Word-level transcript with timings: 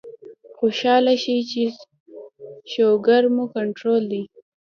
خوشاله 0.57 1.13
شئ 1.23 1.37
چې 1.51 1.63
شوګر 2.71 3.23
مو 3.35 3.43
کنټرول 3.55 4.01
دے 4.11 4.21